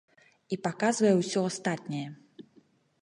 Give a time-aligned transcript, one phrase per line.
[0.55, 2.03] І паказвае ўсё астатняе.